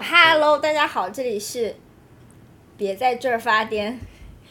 [0.00, 1.76] Hello，大家好，这里是
[2.76, 3.98] 别在这儿发癫，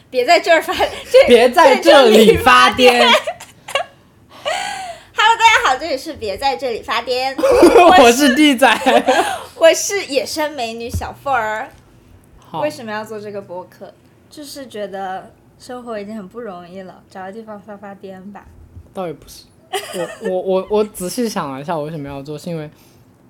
[0.08, 0.72] 别在这儿发，
[1.12, 2.98] 这别在这里发癫。
[2.98, 3.12] Hello，
[5.12, 7.34] 大家好，这里是别在这里发癫，
[8.00, 8.66] 我是地仔。
[9.56, 11.68] 我是野生美女小凤儿。
[12.54, 13.92] 为，什么要做这个播客？
[14.30, 18.46] 就是觉得生活已经很不容易了，找个地方发发癫吧。
[18.94, 19.44] 倒也不是。
[20.22, 22.70] 我我我我仔细想了一下，我为什么要做，是因为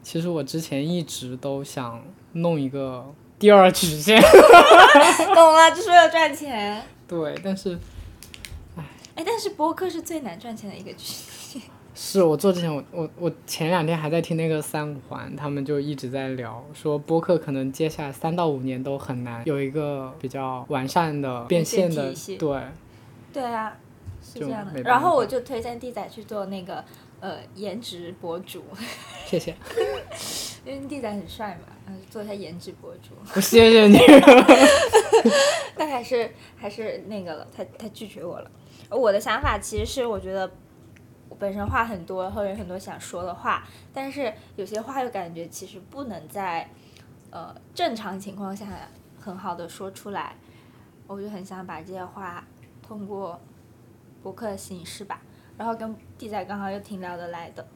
[0.02, 2.02] 其实我之前一直都想
[2.32, 3.04] 弄一个
[3.38, 4.20] 第二曲线。
[5.34, 6.82] 懂了，就是为了赚钱。
[7.08, 7.78] 对，但是
[9.16, 11.14] 哎，但是播客是最难赚钱的一个剧。
[12.00, 22.60] 是我做之前，我我我前两天还在听那个三五环，他们就一直在聊，说播客可能接下来三到五年都很难有一个比较完善的变现的体系对。
[23.32, 23.76] 对啊，
[24.22, 24.80] 是这样的。
[24.82, 26.84] 然后我就推荐地仔去做那个
[27.18, 28.62] 呃颜值博主，
[29.26, 29.56] 谢谢，
[30.64, 33.10] 因为地仔很帅嘛，然后做一下颜值博主。
[33.34, 33.98] 我谢谢你。
[35.76, 38.48] 但还是还是那个了，他他拒绝我了。
[38.88, 40.50] 我的想法其实是，我觉得我
[41.28, 46.68] 我本身话很多，后有很多想说的话，但是有些话又感觉其实不能在
[47.30, 48.66] 呃正常情况下
[49.20, 50.34] 很好的说出来，
[51.06, 52.44] 我就很想把这些话
[52.82, 53.38] 通过
[54.22, 55.20] 博客形式吧，
[55.56, 57.66] 然后跟地仔刚好又挺聊得来的，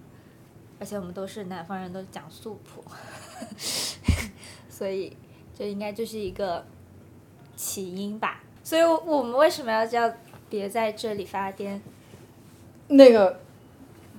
[0.80, 2.82] 而且我们都是南方人，都讲素朴，
[4.68, 5.16] 所以
[5.54, 6.64] 这应该就是一个
[7.54, 8.42] 起因吧。
[8.64, 10.10] 所以，我们为什么要叫
[10.48, 11.80] 别在这里发癫？
[12.92, 13.40] 那个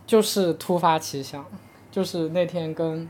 [0.05, 1.45] 就是突发奇想，
[1.91, 3.07] 就是那天跟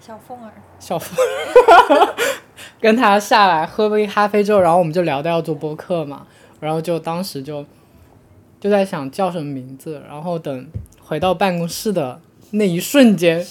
[0.00, 2.14] 小凤儿，小凤儿
[2.80, 6.26] 跟他下来喝杯咖啡之后，然后我们就聊到要做播客嘛，
[6.60, 7.64] 然后就当时就
[8.60, 12.20] 就在想叫什么名字，然后等回到办公室的
[12.52, 13.44] 那一瞬间，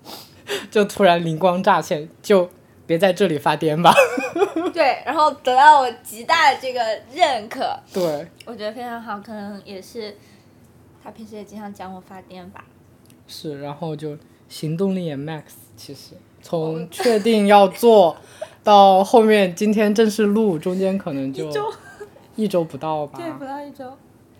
[0.70, 2.50] 就突然灵光乍现，就
[2.88, 3.94] 别在这里发癫吧。
[4.72, 6.80] 对，然后得到我极大的这个
[7.12, 10.16] 认可，对，我觉得非常好，可能也是
[11.02, 12.64] 他平时也经常讲我发癫吧。
[13.26, 14.16] 是，然后就
[14.48, 15.42] 行动力也 max，
[15.76, 18.16] 其实从确定要做
[18.64, 21.46] 到后面今天正式录，中间可能就
[22.36, 23.18] 一周，不到吧。
[23.22, 23.92] 对，不到一周。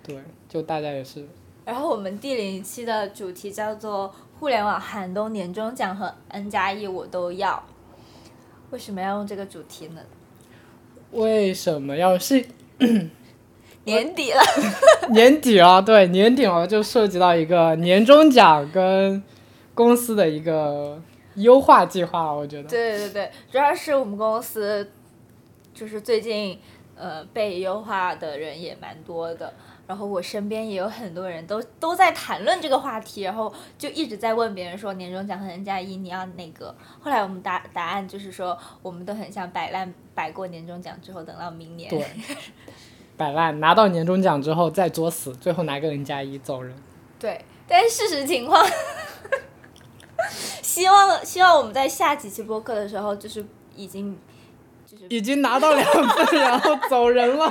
[0.03, 0.17] 对，
[0.49, 1.27] 就大家也是
[1.65, 4.11] 然后我们第零期的主题叫做
[4.41, 7.63] “互联网寒冬年终奖和 N 加一我都要”。
[8.71, 10.01] 为什么要用这个主题呢？
[11.13, 12.45] 为什么要是
[13.85, 14.41] 年底了，
[15.11, 15.81] 年底了？
[15.81, 19.23] 对，年底了就涉及到一个年终奖跟
[19.75, 21.01] 公司的一个
[21.37, 22.69] 优化计划，我觉得。
[22.69, 24.91] 对对对，主要是我们公司
[25.73, 26.59] 就是最近
[26.95, 29.55] 呃被优化的人也蛮多的，
[29.89, 36.75] 然后我身边也有很多人都都在谈论这个话题，然后就一直在问别人说年终奖和 N 加一你要哪个？
[37.01, 41.89] 后来我们答答案就是说我们都很想摆烂，摆过年终奖之后等到明年。
[41.89, 42.07] 对，
[43.17, 46.77] 摆烂拿到年终奖之后再作死，最后拿个 N 加一走人。
[47.19, 48.63] 对，但是事实情况，
[50.63, 53.43] 希望希望我们在下几期播客的时候，就是
[53.75, 54.19] 已经
[54.87, 55.83] 就是已经拿到两
[56.27, 57.51] 份，然后走人了。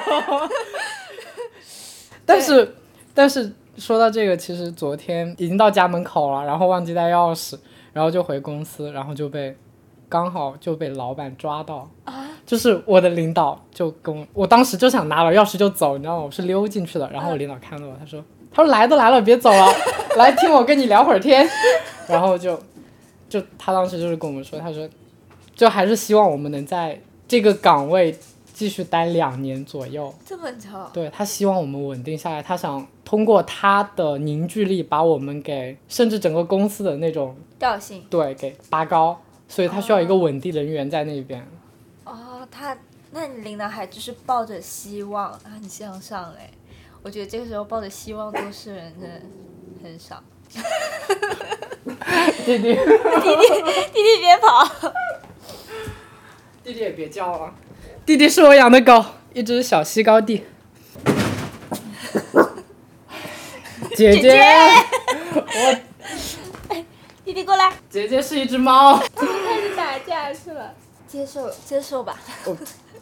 [2.28, 2.76] 但是，
[3.14, 7.58] 但是说到这个，其实昨天已经到家门口了，然后忘记带钥匙，
[7.94, 9.56] 然后就回公司，然后就被
[10.10, 11.90] 刚好就被老板抓到。
[12.46, 16.24] 就是我的领导就跟我，我当时就想拿了钥匙就走，你知道吗？
[16.26, 19.66] 我是溜进去的，然后我领导看到我，他说：“他说来都来了，别走了，
[20.18, 21.48] 来听我跟你聊会儿天。”
[22.08, 22.58] 然后就
[23.28, 24.88] 就他当时就是跟我们说，他说
[25.56, 28.18] 就还是希望我们能在这个岗位
[28.58, 30.12] 继续待两年左右。
[30.26, 30.70] 这么久。
[30.92, 41.48] 对他希望我们稳定下来，他想通过他的凝聚力把我们给，甚至整个公司的那种调性对给拔高，所以他需要一个稳定人员在那边。
[42.04, 42.76] 哦，他
[43.12, 46.50] 那你领导还就是抱着希望，啊，很向上哎，
[47.04, 49.22] 我觉得这个时候抱着希望做事人真的
[49.84, 50.24] 很少。
[52.46, 53.44] 弟弟， 弟弟
[53.94, 54.66] 弟弟别跑！
[56.64, 57.54] 弟弟也别叫了，
[58.08, 60.42] 弟弟是我养的狗，一只小西高地。
[63.98, 64.42] 姐姐姐
[66.70, 66.76] 我
[67.26, 70.74] 弟弟过来，姐姐是一只猫，开始打架去了。
[71.06, 72.18] 接受接受吧。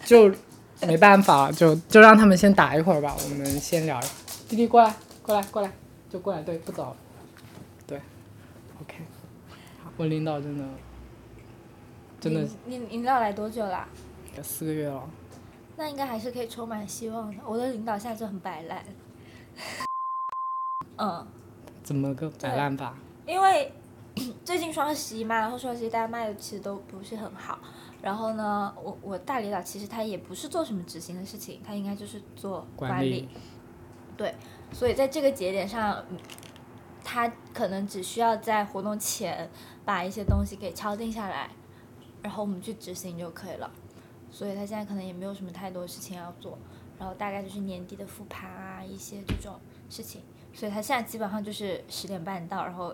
[0.04, 0.34] 就
[0.82, 4.02] 没办法，就就让他们先打一会儿吧，我们先聊。
[4.50, 4.92] 弟弟过来，
[5.22, 5.72] 过来，过来，
[6.12, 6.96] 就过来，对，不走了，
[7.86, 8.02] 对
[8.82, 8.96] ，OK。
[9.84, 10.66] 好我领导真的
[12.20, 13.64] 真的你你领导来多久
[14.38, 14.44] 啦？
[14.44, 15.10] 四个月了，
[15.78, 17.42] 那应该还是可以充满希望的。
[17.46, 18.84] 我的领导现在就很摆烂，
[20.98, 21.26] 嗯，
[21.84, 22.96] 怎么个摆烂法？
[23.26, 23.72] 因为
[24.46, 27.60] 最近双十一嘛，然后双十一大家卖的其实都不是很好。
[28.02, 33.28] 然后呢，我我大领导其实他也不是做什么执行的事情，他应该就是做管理。
[34.16, 34.34] 对，
[34.72, 36.06] 所以在这个节点上，
[37.04, 39.50] 他可能只需要在活动前
[39.84, 41.50] 把一些东西给敲定下来，
[42.22, 43.72] 然后我们去执行就可以了。
[44.36, 46.58] 所以他现在可能也没有什么太多事情要做，
[47.00, 49.58] 然后大概就是年底的复盘啊，一些这种
[49.90, 50.22] 事情。
[50.54, 52.94] 所以他现在基本上就是十点半到，然后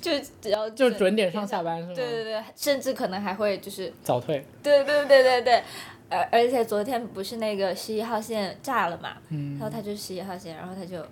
[0.00, 0.10] 就
[0.40, 1.94] 只要就准点上下班是吗？
[1.94, 4.42] 对对对，甚至可能还会就是早退。
[4.62, 5.62] 对对对对对，
[6.08, 11.04] 而而且昨天不是那个十一号线炸了嘛，然后他就十一号线，然后他就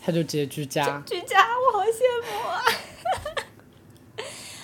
[0.00, 1.00] 他就直接居家。
[1.06, 2.62] 居家，我好羡慕啊！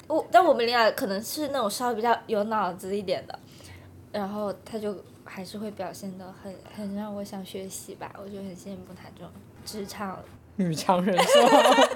[0.09, 3.39] 我但我们领导可能是那种稍微比较有脑子一点的，
[4.13, 4.95] 然后他就。
[5.27, 9.33] 还是会表现的很很让我想学习吧，我就很羡慕他这种
[9.65, 10.19] 职场
[10.57, 11.89] 女强人是吧？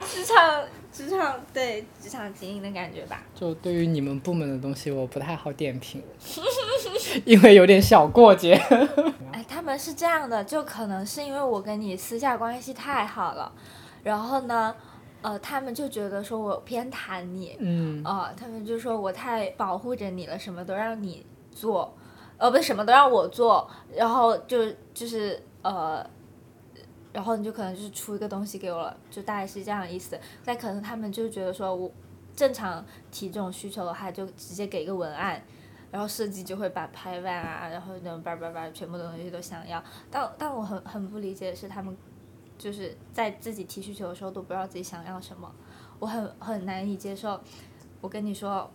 [0.08, 3.22] 职场职场对职场精英的感觉吧。
[3.34, 6.02] 就对于你们部门的东西，我不太好点评，
[7.26, 8.54] 因为有点小过节。
[9.30, 13.52] 哎，他们是这样的，就可能是因为我跟你私下关系太好了，
[14.02, 14.74] 然后呢，
[15.24, 21.96] 呃，他们就觉得说我偏袒你，嗯，啊，他们就说我太保护着你了，什么都让你做。
[22.36, 23.66] 呃，不是什么都让我做，
[23.96, 26.04] 然后就就是呃，
[27.10, 30.20] 然后你就可能就是出一个东西给我了，就大概是这样的意思。
[30.44, 31.90] 但可能他们就觉得说我
[32.36, 35.42] 正常提这种需求的话，就直接给一个文案，
[35.90, 39.82] 然后设计就会把排版啊，然后那种叭叭叭全部的东西都想要。
[40.10, 41.96] 但但我很很不理解的是，他们
[42.58, 45.50] 就是在自己提需求的时候都不知道自己想要什么，
[45.98, 47.40] 我很很难以接受。
[48.00, 48.70] 我跟你说。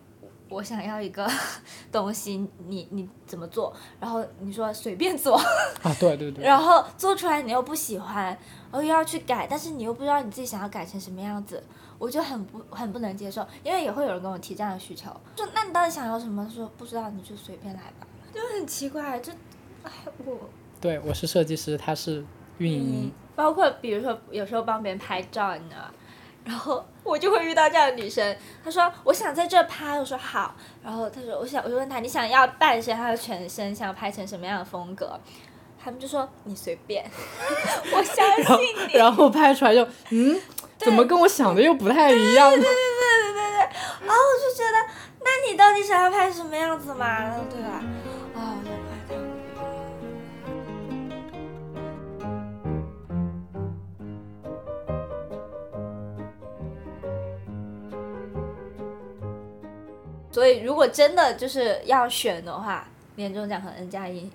[0.52, 1.30] 我想要一个
[1.92, 3.72] 东西，你你怎么做？
[4.00, 5.36] 然后你说随便做
[5.84, 6.44] 啊，对对对。
[6.44, 11.64] 然后做出来你又不喜欢，然后又要去改，但是你又不知道你自己想要改成什么样子，
[12.00, 13.46] 我就很不很不能接受。
[13.64, 16.50] 因为也会有人跟我提这样的需求，就那你到底想要什么？
[16.50, 19.20] 说不知道你就随便来吧，就很奇怪。
[19.20, 19.32] 就
[19.84, 19.92] 哎
[20.26, 20.36] 我，
[20.82, 22.26] 对我是设计师，他是
[22.58, 25.82] 运营，包括比如说有时候帮别人拍照，你知道。
[26.44, 30.54] 然后 我就会遇到这样的女生，她说我想在这拍，我说好。
[30.84, 35.18] 然后她说我想，我就问她你想要半身还是全身，想要拍成什么样的风格？
[35.82, 37.10] 他们就说你随便，
[37.96, 38.94] 我相信你。
[38.96, 40.38] 然后拍出来就嗯，
[40.78, 42.50] 怎么跟我想的又不太一样？
[42.52, 43.60] 对对对对对对。
[44.06, 44.78] 然后我就觉得，
[45.24, 47.34] 那你到底想要拍什么样子嘛？
[47.50, 47.82] 对吧？
[60.32, 64.30] 所以，如果真的就是要选的话，年终奖和 N 加一，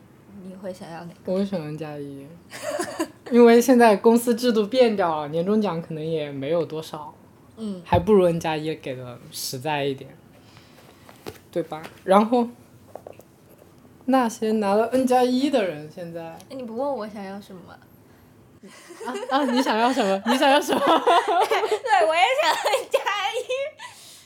[0.44, 1.32] 你会想要哪个？
[1.32, 2.26] 我会选 N 加一，
[3.31, 7.14] 因为现在公司制度变掉了，年终奖可能也没有多少，
[7.56, 10.11] 嗯，还不如 N 加一给的实在一点，
[11.52, 11.82] 对吧？
[12.02, 12.49] 然后
[14.06, 17.61] 那些拿了 N 加一的人，现在，你不问我想要什么？
[19.06, 19.44] 啊啊！
[19.44, 20.23] 你想要什么？
[20.26, 20.81] 你想要什么？
[20.81, 22.99] 对，我也想 N 加
[23.31, 23.74] 一。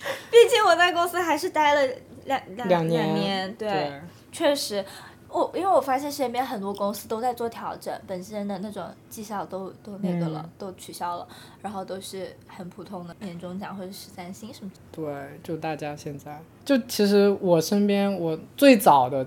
[0.31, 1.95] 毕竟我在公司还是待了
[2.27, 4.01] 两两两年，对，
[4.31, 4.85] 确实，
[5.29, 11.27] 我因为我发现身边很多公司都在做调整，本身的那种绩效都都那个了，都取消了，
[11.63, 14.71] 然后都是很普通的年终奖或者十三薪什么。
[14.93, 15.05] 对，
[15.43, 19.27] 就大家现在，就其实我身边我最早的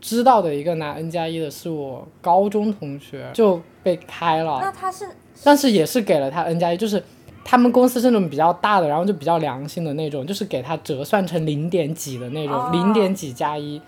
[0.00, 5.08] 知道的一个拿 N 加一的是我高中同学就被开了，那他是，
[5.42, 7.02] 但是也是给了他 N 加一，就是。
[7.50, 13.82] 他们公司是那种比较大的，然后就比较良心的那种，就是给他折算成零点几的那种，零点几加一。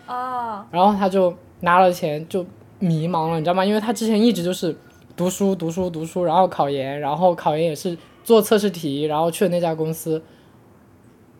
[0.72, 2.44] 然后他就拿了钱就
[2.80, 3.64] 迷茫了，你知道吗？
[3.64, 4.76] 因为他之前一直就是
[5.14, 10.20] 读书读书读书，然后考研，然后考研也是做测试题，然后去了那家公司。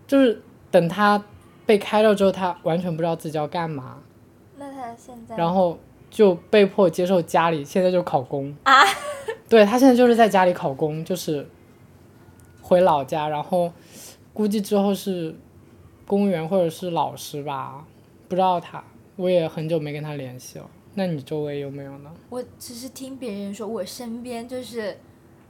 [0.06, 1.20] 就是等他
[1.66, 3.96] 被开了之后，他完全不知道自己要干嘛。
[4.58, 5.36] 那他现在？
[5.36, 5.76] 然后
[6.08, 8.54] 就被迫接受家里，现在就考公。
[8.62, 8.84] 啊？
[9.50, 11.44] 对他现在就是在家里考公，就是。
[12.72, 13.70] 回老家，然后
[14.32, 15.36] 估计之后是
[16.06, 17.86] 公务员或者是老师吧，
[18.30, 18.82] 不知道他，
[19.16, 20.64] 我也很久没跟他联系了。
[20.94, 22.10] 那你周围有没有呢？
[22.30, 24.96] 我只是听别人说，我身边就是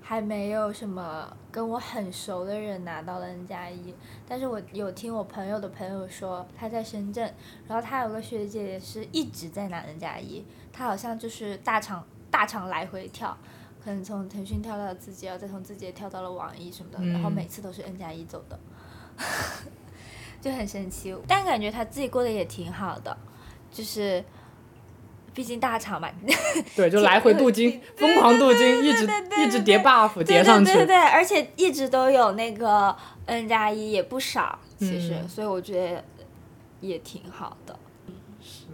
[0.00, 3.94] 还没有什么跟我很熟的人拿到了 N 加一，
[4.28, 7.32] 但是我有听我朋友的朋友说，他在深圳，
[7.68, 13.38] 然后他有个学姐也是一直在拿 N 加一，他好像就是大厂大厂来回跳。
[13.82, 18.58] 可能从腾讯跳到自己，然后再从字节跳到了网易什么的，然后每次都是 N 加一走的，
[20.40, 21.16] 就很神奇。
[21.26, 23.16] 但感觉他自己过得也挺好的，
[23.72, 24.24] 就是
[25.34, 26.08] 毕竟大厂嘛，
[26.76, 29.08] 对，就来回镀金， 疯狂镀金，一直
[29.44, 30.72] 一直叠 buff 叠上去。
[30.72, 32.94] 对对对，而且一直都有那个
[33.26, 36.04] N 加一也不少，其实，所以我觉得
[36.80, 37.76] 也挺好的。
[38.40, 38.66] 是。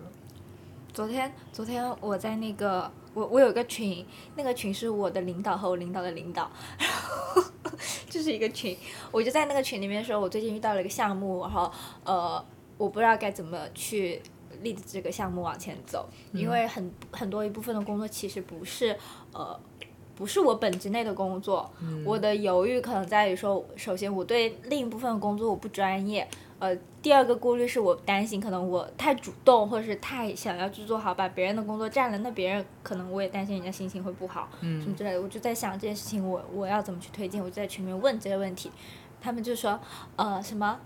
[0.92, 4.04] 昨天昨天我在那个我我有个群，
[4.36, 7.42] 那个群是我的领导和我领导的领导，然 后
[8.08, 8.76] 就是一个群，
[9.10, 11.70] 我就在那个群里面说，我最近遇到了一个项目，然后
[12.04, 12.44] 呃，
[12.76, 14.20] 我不知道该怎么去。
[14.62, 18.96] 立这个项目往前走，因为很很多一部分的工作其实不是
[19.32, 19.56] 呃
[20.16, 21.70] 不是我本职内的工作，
[22.04, 26.26] 我的犹豫可能在于说，首先我对另一部分的工作我不专业，
[26.58, 38.70] 呃，第二个顾虑是我担心可能我太主动或者是太想要去做好，把别人的工作占了，那别人可能我也担心人家心情会不好，什么之类的，我就在想这件事情我我要怎么去推进，我就在群里面问这些问题，
[39.20, 39.78] 他们就说
[40.16, 40.78] 呃什么。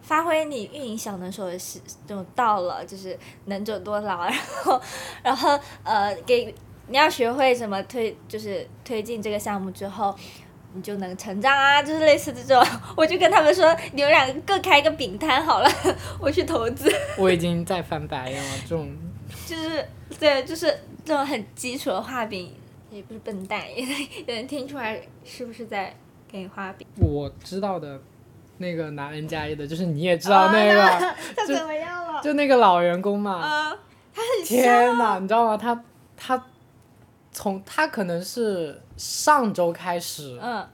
[0.00, 4.32] 发挥你运营小能手的时，就到了，就是能者多劳， 然
[4.64, 4.80] 后，
[5.22, 6.54] 然后呃，给
[6.86, 10.16] 你要学会什么推，就是推进这个项目之后，
[10.78, 12.64] 你就能成长啊， 就是类似这种，
[12.96, 15.68] 我就跟他们说，你们两个各开一个饼摊好了，
[16.20, 16.88] 我去投资。
[17.18, 18.88] 我已经在翻白眼了，这种。
[19.44, 19.84] 就是
[20.18, 20.66] 对，就是
[21.04, 22.54] 这种很基础的画饼，
[22.90, 23.84] 也不是笨蛋，也
[24.26, 25.94] 也能听出来是不是在
[26.30, 26.86] 给你画饼。
[26.96, 28.00] 我知道的。
[28.60, 30.82] 那个拿 N 加一的，就是你也知道那个，
[31.36, 32.20] 他怎么样了？
[32.20, 33.34] 就那个老员工嘛。
[33.36, 33.70] 啊，
[34.12, 35.56] 他很天呐，你知道吗？
[35.56, 35.80] 他
[36.16, 36.44] 他
[37.30, 40.68] 从他可能是上周开始，嗯，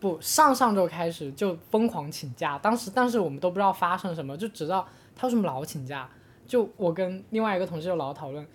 [0.00, 2.58] 不上上周开始就疯狂请假。
[2.58, 6.08] 当时但是我们都不知道发生什么，就知道他为什么老请假。
[6.46, 8.46] 就我跟另外一个同事就老讨论，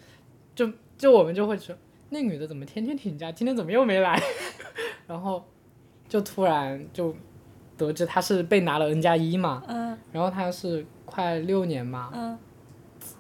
[0.56, 1.76] 就就我们就会说，
[2.10, 4.22] 那女的怎么天天请假，今天怎么又没来？
[5.08, 5.44] 然后
[6.08, 7.16] 就突然就。
[7.78, 12.38] 得知她是被拿了 N 加一嘛，嗯，然后她是快六年嘛，嗯，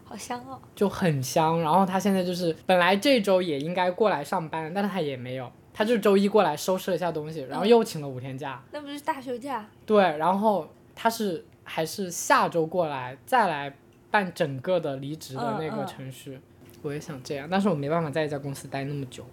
[0.10, 1.62] 好香哦，就很香。
[1.62, 8.60] 然后他现在就是本来这周也应该过来上班，但是他也没有，他就周一过来收拾了一下东西，然后又请了五天假。
[8.72, 9.64] 那不是大休假？
[9.86, 13.72] 对，然后他是还是下周过来再来
[14.10, 16.40] 办整个的离职的那个程序。
[16.82, 19.24] 我也想这样，但是我没办法在一家公司待那么久。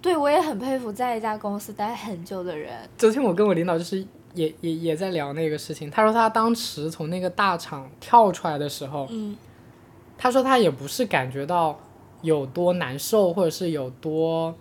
[0.00, 2.88] 对，我也很佩服在一家公司待很久的人。
[2.96, 4.06] 昨天我跟我领导就是。
[4.34, 5.90] 也也也在聊那个事情。
[5.90, 9.34] 他说他当时从那个大厂跳出来的时候，嗯，
[10.18, 11.78] 他说他也不是感觉到
[12.22, 14.52] 有多难受，或者是有多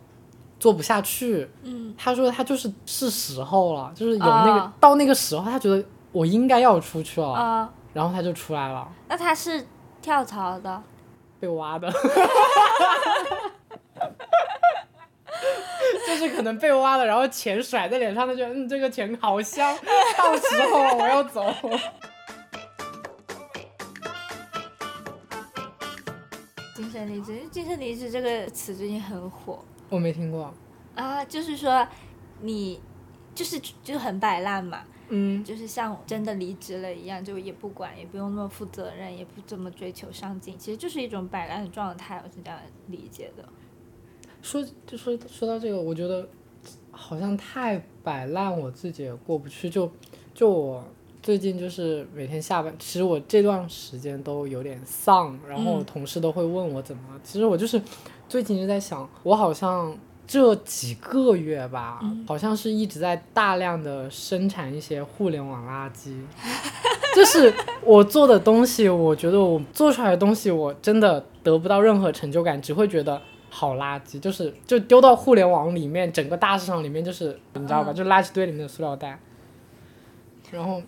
[0.59, 8.87] 做不下去，嗯，他说他就是是时候了，就是有那个到那个时候，他觉得我应该要出去了，然后他就出来了。
[9.09, 9.65] 那他是
[10.01, 10.81] 跳槽的，
[11.39, 11.91] 被挖的。
[16.05, 19.75] 就是可能被挖了，然后钱甩在脸上，他觉得嗯，这个钱好香，
[20.17, 21.43] 到时候我要走。
[26.97, 29.63] 神离职，精神离职这个词最近很火。
[29.89, 30.51] 我没听过。
[30.95, 31.87] 啊，就是说，
[32.41, 32.81] 你
[33.35, 43.47] 就是就很摆烂嘛，嗯，就是像真的离职了一样，就也不管，也不用那么负责任，也不怎么追求上进，其实就是一种摆烂的状态，我是这样理解的。
[44.41, 46.27] 说就说说到这个，我觉得
[46.89, 49.69] 好像太摆烂，我自己也过不去。
[49.69, 49.91] 就
[50.33, 50.83] 就我
[51.27, 57.01] 最近就是每天下班，其实我这段时间都有点丧，然后同事都会问我怎么。
[57.22, 57.81] 其实我就是
[58.29, 59.93] 最近就在想，我好像
[60.25, 66.17] 这几个月吧，好像是一直在大量的生产一些互联网垃圾。
[67.13, 67.53] 就是
[67.84, 73.22] 我做的东西，我觉得我做出来的东西，我真的得不到任何成就感，只会觉得。
[73.50, 79.19] 好垃圾，就是就丢到互联网里面，整个大市场里面就是你知道吧，就垃圾堆里面的塑料袋，
[80.51, 80.81] 然后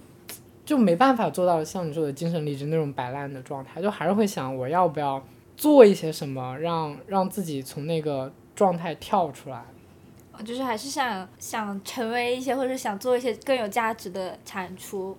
[0.69, 5.19] 就没办法做到像你说的精神励志那种摆烂的状态，就还是会想我要不要
[5.57, 9.65] 做一些什么，让让自己从那个状态跳出来。
[10.45, 15.17] 就是还是想想成为一些，或者想做一些更有价值的产出。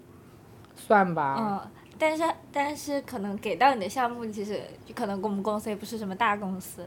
[0.77, 1.35] 算吧。
[1.37, 1.61] 嗯，
[1.99, 4.63] 但是但是可能给到你的项目，其实
[4.95, 6.87] 可能我们公司也不是什么大公司。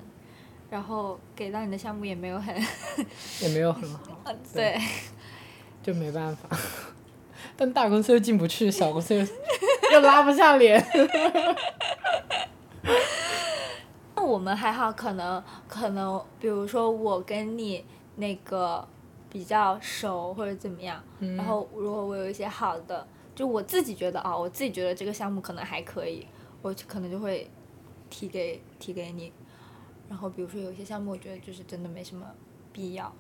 [0.70, 2.56] 然后给到你的项目也没有很，
[3.42, 4.80] 也没有很好， 对，
[5.84, 6.48] 就没办法，
[7.56, 9.26] 但大公司又进不去，小公司又
[9.94, 10.84] 又拉不下脸。
[14.16, 17.84] 那我们还好，可能可能，比如说我跟你
[18.16, 18.88] 那个
[19.30, 26.26] 比较熟或者怎么样，然后如果我有一些好的，就我自己觉得啊，我自己觉得这个项目可能还可以，
[26.62, 27.50] 我可能就会
[28.10, 29.32] 提给提给你。
[30.10, 32.26] 然后，比如说有些项目，我觉得就是真的没什么
[32.72, 33.12] 必要，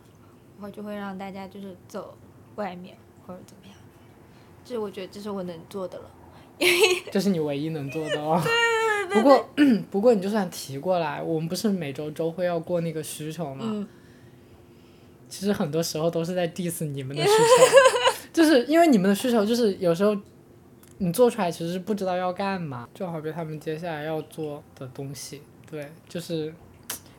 [0.61, 2.15] 我就会让大家就是走
[2.55, 3.72] 外面或者怎么样。
[4.65, 6.05] 这我觉得这是我能做的了，
[6.57, 8.39] 因为这是你唯一能做的哦。
[8.43, 9.49] 对对对不过
[9.91, 13.63] 不过你就算提过来，我们不是每周周会要过那个需求吗？
[13.67, 13.87] 嗯，
[15.29, 20.15] 其实很多时候都是在 diss 你们的需求， 就是因为你们的需求就是有时候
[20.99, 26.53] 你做出来其实是不知道要干嘛，就好比他们接下来要做的东西，对，就是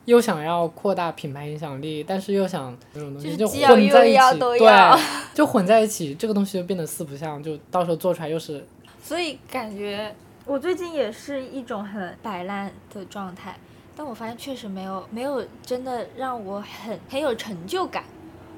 [0.05, 8.65] 又想要扩大品牌影响力，但是又想这种东西就就是既要混在一起，又要都要对，就混在一起，这个东西就变得四不像，就到时候做出来又是
[9.01, 13.55] 所以感觉我最近也是一种很摆烂的状态，
[13.95, 18.03] 但我发现确实没有没有真的让我很很有成就感，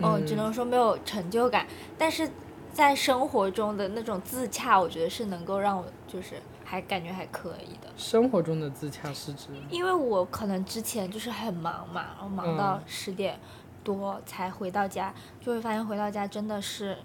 [0.02, 0.38] 哦，只嗯。
[0.38, 1.66] 能说没有成就感，
[1.98, 2.30] 但是
[2.74, 6.36] 在生活中的那种自洽，我觉得是能够让我就是
[6.70, 7.88] 还感觉还可以的。
[7.96, 13.40] 生活中的自洽是指，因为我可能之前就是很忙嘛，然后忙到嗯十点
[13.86, 16.98] 多才回到家，就会发现回到家真的是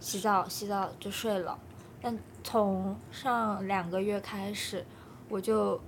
[0.00, 1.56] 洗澡洗澡就睡了。
[2.02, 4.84] 但从上两个月开始，
[5.28, 5.80] 我就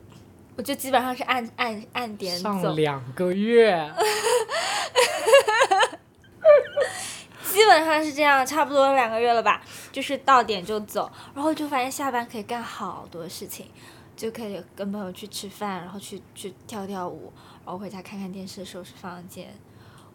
[0.56, 3.90] 我就基本上是按按按点走上，两个月，
[7.52, 13.66] 基本上是这样，差不多两个月了吧，就是到点就走，然后就发现下班可以干好多事情，
[14.16, 17.32] 就可以跟朋友去吃饭，然后去去跳跳舞，
[17.64, 19.54] 然后回家看看电视，收拾房间，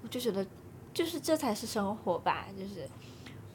[0.01, 0.46] 我就觉得，
[0.94, 2.89] 就是这才是生活吧，就是。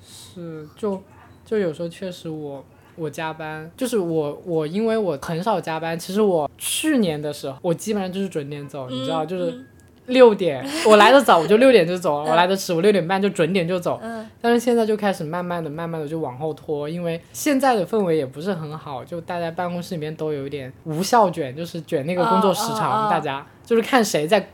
[0.05, 1.01] 是就
[1.45, 2.65] 就有时候确实我
[2.97, 9.67] 我加班，就是我我因为我很少加班，其实我去年的时候我基本上就是准点走，你知道，就是嗯
[10.07, 14.29] 六点我来的早我就六点就走了，我来的迟我六点半就准点就走，嗯。
[14.41, 24.49] 但是现在就开始慢慢的慢慢的就往后拖，因为现在的氛围也不是很好，就大家办公室里面都有一点无效卷，就是卷那个工作时长，大家就是看谁在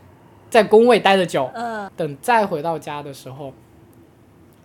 [0.50, 1.90] 在工位待的久，嗯。
[1.96, 3.52] 等再回到家的时候，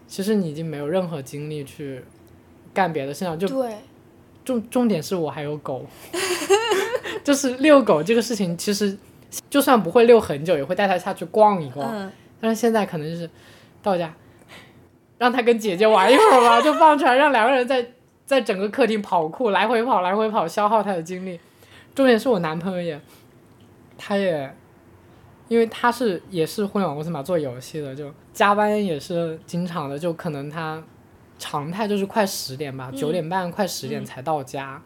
[0.06, 2.04] 其实你已经没有任何精力去
[2.74, 3.78] 干别的事情，就对，
[4.44, 5.86] 重重点是我还有狗，
[7.24, 8.98] 就是遛狗这个事情，其实
[9.50, 11.90] 就算不会遛很久，也会带他下去逛一逛。
[11.92, 13.30] 嗯但是现在可能就是
[13.82, 14.14] 到家，
[15.18, 17.86] 让他跟姐姐玩一会儿吧，就放出来，让两个人在
[18.26, 21.40] 在整个客厅跑酷，来回跑，来回跑，消耗他的精力。
[21.96, 23.00] 重点是我男朋友也，
[23.98, 24.54] 他也，
[25.48, 30.84] 因为他是也是互联网公司嘛，做游戏的，就加班也是经常的，就可能他
[31.40, 34.82] 常态就是快十点吧，九、点半快十点才到家。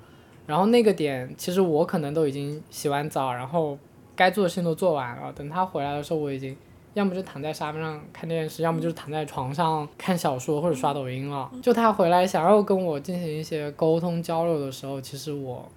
[0.45, 3.79] 然后那个点，其实我可能都已经洗完澡，然后
[4.17, 5.31] 该做的事情都做完了。
[5.31, 6.53] 等他回来的时候，我已经
[6.95, 11.49] 要么就躺在沙发上看电视，要么就是躺在床上看小说或者刷抖音了。
[11.61, 15.69] 就他回来想要跟我进行一些沟通交流的时候，其实我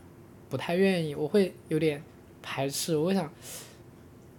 [0.48, 2.02] 不太愿意，我会有点
[2.42, 2.96] 排斥。
[2.96, 3.30] 我想，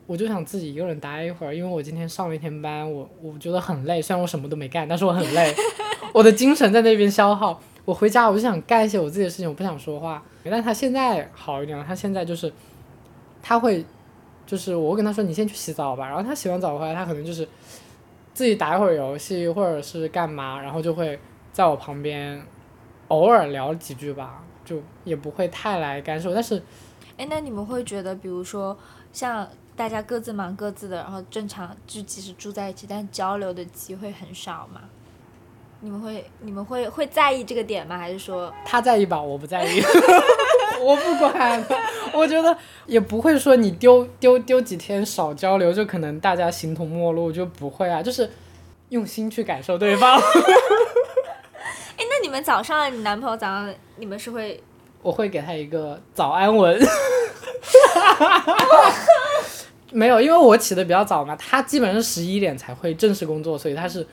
[0.07, 5.53] 我就想自己一个人待一会儿，因为我今天上了一天班，我我觉得很累，虽然我什么都没干，但是我很累，
[6.13, 7.61] 我的精神在那边消耗。
[7.83, 10.23] 我回家我就想干一些我自己的事情，我不想说话。
[10.43, 12.51] 但他现在好一点了，他现在就是
[13.41, 13.85] 他会，
[14.45, 17.47] 就是我跟他说你先去洗澡吧，然后他洗完澡回来，他可能就是
[18.33, 21.19] 自己打一会儿游戏或者是干嘛，然后就会
[21.51, 22.41] 在我旁边
[23.09, 26.33] 偶尔聊几句吧，就也不会太来干涉。
[26.33, 26.61] 但是
[27.17, 28.77] 哎，那你们会觉得，比如说
[29.11, 34.81] 像大家各自忙各自的，然后正常就即使住在一起，但交流的机会很少吗？
[35.83, 37.97] 你们会你们会会在意这个点吗？
[37.97, 39.81] 还是说，他在意吧，我不在意，
[40.81, 41.63] 我不管。
[42.13, 48.29] 我觉得也不会说你丢丢丢几天少交流，就可能大家形同陌路，就不会啊，就是
[48.89, 50.19] 用心去感受对方。
[51.97, 54.61] 哎，那你们早上，你男朋友早上，你们是会
[55.01, 56.79] 我会给他一个早安文。
[59.93, 64.07] 没有，因为我起的比较早嘛，他基本上十一点才会正式工作，所以他是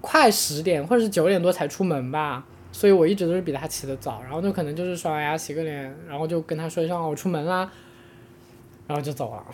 [0.00, 7.70] 快十点或者是九点多才出门吧，所以我一直都是比他起的早，然后就可能就是刷完牙洗个脸，然后就跟他说一声哦我出门啦，
[8.88, 9.44] 然后就走了。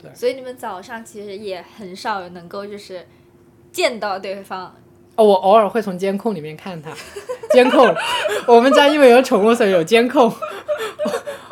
[0.00, 3.06] 对所以你们早上其实也很少能够就是
[3.70, 4.74] 见到对方。
[5.16, 6.90] 哦，我偶尔会从监控里面看他，
[7.52, 7.94] 监控，
[8.46, 10.24] 我们家因为有宠物，所以有监控。
[10.24, 10.32] 我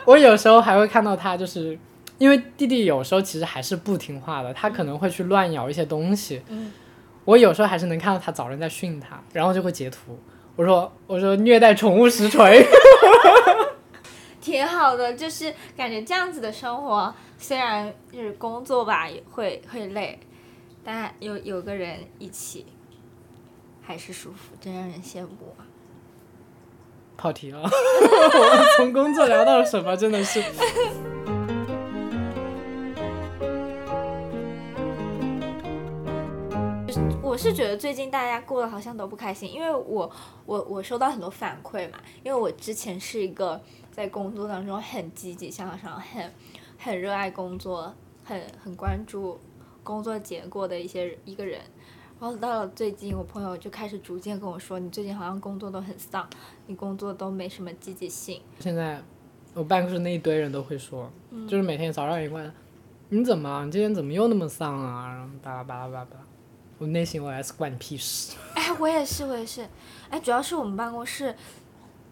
[0.14, 1.79] 我有时候还会看到他，就是
[2.16, 6.40] 因为弟弟有时候其实还是不听话的，他可能会去乱咬一些东西。
[6.48, 6.72] 嗯
[7.27, 10.18] 我有时候还是能看到他早上在训他，然后就会截图。
[10.59, 12.66] 我说我说虐待宠物实锤，
[14.42, 20.18] 挺好的，就是感觉这样子的生活，虽然就是工作吧也会会累，
[20.85, 22.66] 但有有个人一起，
[23.81, 25.62] 还是舒服，真让人羡慕啊！
[27.16, 27.61] 跑题了。
[27.62, 29.94] 我们从工作聊到了什么？
[29.97, 30.42] 真的是。
[37.22, 40.11] 我是觉得最近大家过得好像都不开心，因为我
[40.46, 46.33] 我我收到很多反馈嘛，因为我之前是一个在工作当中很积极向上、很
[46.79, 49.38] 很热爱工作、很很关注
[49.85, 51.61] 工作结果的一些一个人，
[52.18, 56.27] 然后到了最近，我朋友就开始逐渐跟我说，你最近好像工作都很丧，
[56.66, 58.40] 你工作都没什么积极性。
[58.61, 59.03] 现在
[59.53, 61.11] 我办公室那一堆人都会说，
[61.46, 62.51] 就是每天早上一问，
[63.11, 65.09] 你怎么，你今天怎么又那么丧啊？
[65.09, 66.09] 然后巴拉巴拉巴拉，
[66.79, 68.37] 我内心 OS 关你屁事。
[68.55, 69.69] 哎，我也是，我也是。
[70.09, 71.35] 哎，主要是我们办公室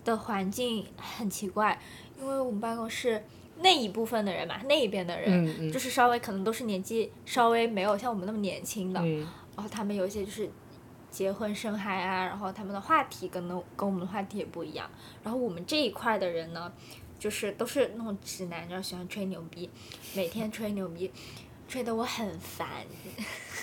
[0.04, 1.80] 的环境很奇怪，
[2.18, 3.24] 因为我们办公室
[3.60, 9.20] 那一部分的人嘛，那一边的人，嗯嗯就是稍微可能都是年纪稍微没有像我们那么年轻的，嗯
[9.54, 10.50] 然后他们有一些就是
[11.10, 14.90] 结婚生孩啊，然后他们的话题跟能跟我们的话题也不一样。
[15.22, 16.70] 然后我们这一块的人呢，
[17.18, 19.70] 就是都是那种直男，然后喜欢吹牛逼，
[20.14, 21.10] 每天吹牛逼，
[21.68, 22.68] 吹得我很烦。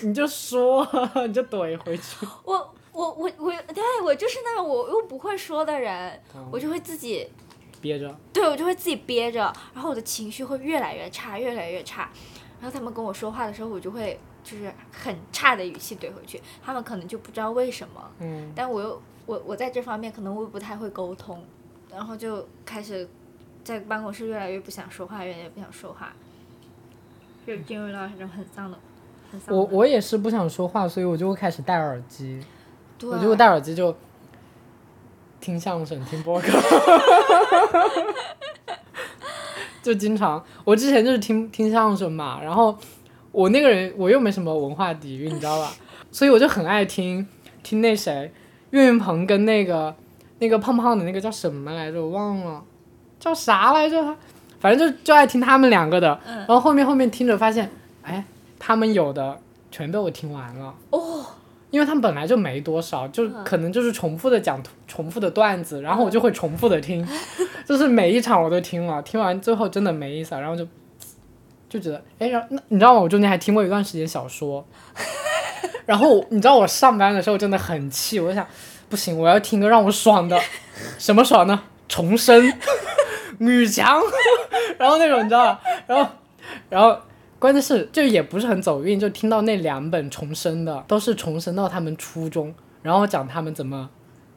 [0.02, 0.86] 你就说，
[1.26, 2.26] 你就怼回去。
[2.44, 7.28] 我我我我，对我就是那种我又不会说的人，嗯我就会自己
[7.80, 12.10] 憋着，对我就会自己憋着，然后我的情绪会越来越差，越来越差。
[12.60, 21.44] 然后他们跟我说话的时候，我就会就是很差的语气怼回去，他们可能就不知道为什么，嗯，但我又我我在这方面可能我又不太会沟通，
[21.90, 23.08] 然后就开始
[23.62, 26.14] 在办公室越来越不想说话，越来越不想说话，
[27.46, 28.78] 就进入到一种很丧的
[29.30, 29.60] 很丧的。
[29.60, 32.40] 我我也是不想说话，所以我就会开始戴耳机，
[32.98, 33.10] 对。
[33.10, 33.94] 我就会戴耳机就
[35.40, 36.48] 听相声、听播客，
[39.82, 42.76] 就经常我之前就是听听相声嘛，然后
[43.30, 45.72] 我那个人我又没什么文化底蕴，你知道吧？
[46.10, 47.26] 所以我就很爱听
[47.62, 48.32] 听那谁
[48.70, 49.94] 岳云鹏跟那个
[50.38, 52.64] 那个胖胖的那个叫什么来着，我忘了
[53.20, 54.16] 叫啥来着，
[54.60, 57.70] 反正就就爱听他们两个的，然后后面后面听着发现，
[58.02, 58.24] 哎，
[58.58, 59.38] 他们有的
[59.70, 60.74] 全被我听完了。
[60.90, 61.24] 哦，
[61.70, 67.06] 因为他们本来就没多少，就可能就是重复的讲重复的段子，然后我就会重复的听，
[67.66, 70.66] 就是每一场我都听了，听完最后真的没意思了，然后就
[71.68, 73.00] 就觉得，哎，然后那你知道吗？
[73.00, 74.64] 我中间还听过一段时间小说，
[75.84, 78.46] 然后你知道我上班的时候真的很气，我就想，
[78.88, 80.40] 不行，我要听个让我爽的，
[80.98, 81.60] 什么爽呢？
[81.88, 82.52] 重生，
[83.38, 84.00] 女强，
[84.78, 85.60] 然后那种你知道吧？
[85.86, 86.10] 然后，
[86.68, 86.98] 然后。
[87.36, 93.90] 关键是就也不是很走运，就听到那两本重生的，都是重生到他们初中，然后讲他们怎么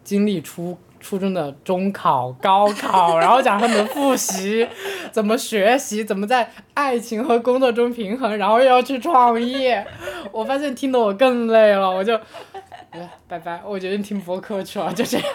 [0.03, 4.67] 经历初初中的中考、高考，然后讲他们复习，
[5.10, 9.88] 怎么学习，怎么在爱情和工作中平衡，然后又要去创业。
[10.33, 12.19] 我发现听得我更累了，我就，
[13.29, 15.25] 拜拜，我决定听播客去了，就这样。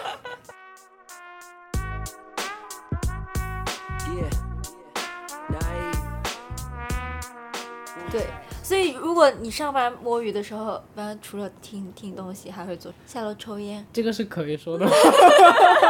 [8.73, 13.85] 所以如果你上班摸鱼的时候，一般除了听听东西，还会做下楼抽烟。
[13.93, 14.91] 这个是可以说的吗？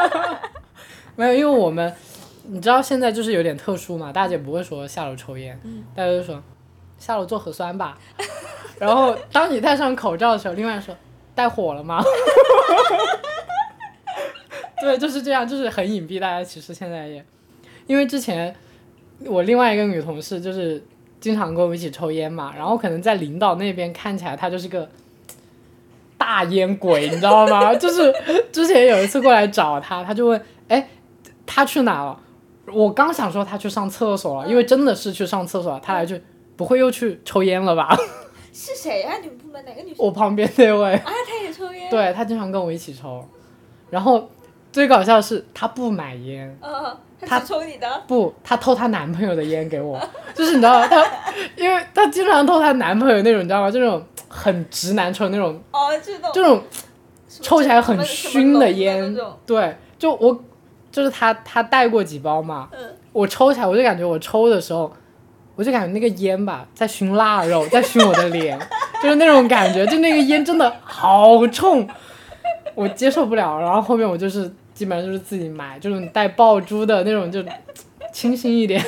[1.15, 1.95] 没有，因为我们
[2.43, 6.43] 你知道现在就是有点特殊嘛，大家也不会说下楼抽烟，嗯大家就说
[6.97, 7.97] 下楼做核酸吧。
[8.77, 10.93] 然后当你戴上口罩的时候，另外说
[11.33, 12.03] 带火了吗？
[14.81, 16.19] 对，就是这样，就是很隐蔽。
[16.19, 17.25] 大家其实现在也，
[17.87, 18.53] 因为之前
[19.21, 20.85] 我另外一个女同事就是
[21.23, 24.89] 经常跟我们一起抽烟嘛，然后可能在领导那边看起来他就是个
[26.17, 27.73] 大烟鬼，你知道吗？
[27.79, 28.13] 就是
[28.51, 30.85] 之前有一次过来找他，他就问，哎，
[31.45, 32.19] 他去哪了？
[32.67, 36.21] 我刚想说他去上厕所了，因为真的是去上厕所了，他来句
[36.57, 37.97] 不会又去抽烟了吧？
[38.51, 40.05] 是谁呀、你们部门哪个女生？
[40.05, 40.91] 我旁边那位。
[40.91, 41.89] 啊，他也抽烟。。
[41.89, 43.25] 对他经常跟我一起抽，
[43.89, 44.29] 然后
[44.73, 47.87] 最搞笑的是她不买烟，嗯，她抽你的。
[48.05, 49.97] 不，她偷她男朋友的烟给我，
[50.33, 50.87] 就是你知道吗？
[50.87, 51.05] 她
[51.55, 53.71] 因为她经常偷她男朋友那种，你知道吗？
[53.71, 56.29] 这种很直男抽的那种，哦，这种。
[56.33, 56.61] 这种
[57.41, 60.39] 抽起来很熏的烟对，就我
[60.91, 62.79] 就是她，她带过几包嘛，嗯
[63.11, 64.91] 我抽起来我就感觉我抽的时候，
[65.55, 68.59] 我就感觉那个烟吧在熏腊肉，在熏我的脸，
[69.01, 71.87] 就是那种感觉，就那个烟真的好冲，
[72.75, 73.59] 我接受不了。
[73.59, 77.43] 然后后面我就是基本上就是自己买，这种带爆珠的那种就
[78.11, 78.83] 清新一点。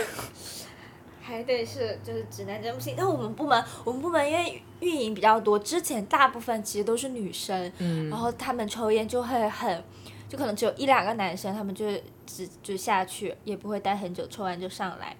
[1.21, 2.93] 还得是就是直男真不行。
[2.95, 9.83] 但我们部门，我们部门因为运营比较多，之前大部分其实都是女生，嗯然后他们抽烟就会很，
[10.29, 11.85] 就可能只有一两个男生，他们就
[12.25, 15.15] 只就下去，也不会待很久，抽完就上来。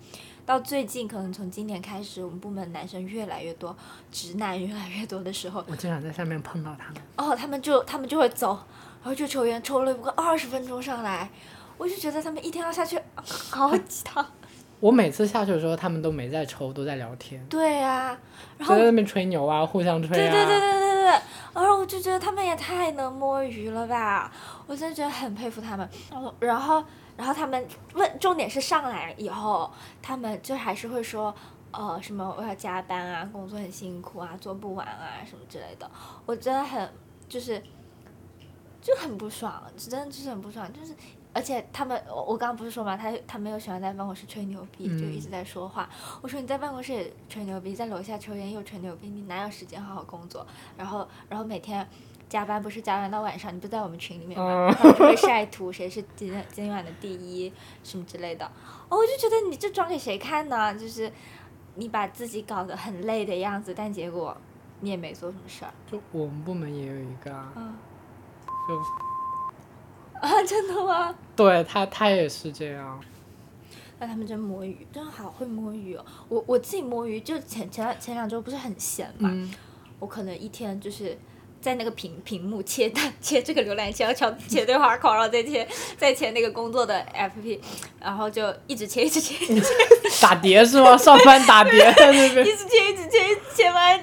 [0.46, 3.76] 到最近，可能从今年开始，我们部门男生越来越多，
[4.12, 7.02] 直男越来越多的时候，我经常在下面碰到他们。
[7.18, 8.60] 哦，他们就他们就会走，
[9.06, 11.30] 然后就抽烟，抽了不过二十分钟上来，
[11.78, 13.00] 我就觉得他们一天要下去
[13.52, 14.26] 好几趟。
[14.82, 18.18] 我每次下去的时候，他们都没在抽，都在聊天，对呀、
[18.58, 20.32] 然后就在那边吹牛啊，互相吹啊。
[20.32, 21.22] 对对对对对对，
[21.54, 24.32] 然后我就觉得他们也太能摸鱼了吧，
[24.66, 25.88] 我真的觉得很佩服他们。
[26.12, 26.84] 哦然后，
[27.16, 27.64] 然后他们
[27.94, 31.32] 问，重点是上来以后，他们就还是会说，
[31.70, 35.88] 呃，什么我要加班啊，工作很辛苦啊，做不完啊，什么之类的。
[36.26, 36.92] 我真的很
[37.30, 37.62] 就是
[38.86, 40.94] 就很不爽，真的就是很不爽，就是。
[41.34, 45.90] 而且他们，我我刚刚不是说嘛，他他没有喜欢在办公室吹牛逼，就一直在说话。
[46.22, 50.48] 我说你在办公室也吹牛逼，在楼下抽烟又吹牛逼，你哪有时间好好工作？
[50.78, 51.86] 然后然后每天
[52.30, 54.72] 加班不是加班到晚上，你不在我们群里面吗？
[54.72, 57.52] 他们就会晒图，谁是今天今晚的第一
[57.84, 58.46] 什么之类的。
[58.88, 60.74] 哦，我就觉得你这装给谁看呢？
[60.74, 61.12] 就是
[61.76, 64.38] 你把自己搞得很累的样子，但结果
[64.80, 65.74] 你也没做什么事儿。
[65.86, 67.76] 就我们部门也有一个啊，嗯
[68.68, 68.76] 就
[70.20, 71.14] 啊， 真的吗？
[71.36, 73.00] 对他他也是这样。
[74.00, 76.06] 那他们真摸鱼，真的好会摸鱼哦！
[76.28, 79.50] 我我自己摸鱼，就前前两前两周不是很闲嘛，嗯，
[80.00, 81.18] 我可能一天就是
[81.62, 85.66] 在那个屏屏幕切断 切这个浏览器，然后切切对话框，然后再切
[85.98, 87.60] 再切那个工作的 APP，
[88.02, 89.70] 然后就一直切一直切一直切
[90.22, 90.98] 打碟是吗？
[90.98, 91.74] 上班打碟。
[91.90, 93.98] 一直切一直切，一直切完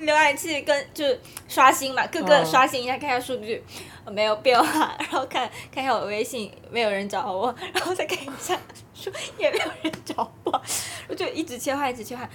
[0.00, 3.62] 浏览器跟就是刷新嘛，各个嗯刷新一下看一下数据
[4.04, 8.58] 呃没有变化， 然后看看一下我的微信没有人找我， 然后再看一下
[8.94, 10.62] 说也没有人找我，
[11.08, 12.28] 我就一直切换一直切换。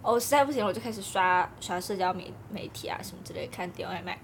[0.00, 4.16] 哦，实在不行了，我就开始刷刷社交媒媒体啊什么之类，看点外卖，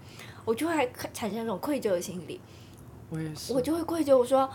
[0.44, 2.40] 我就会产生一种愧疚的心理，
[3.10, 3.60] 我也是我。
[3.60, 4.48] 就会愧疚，我说，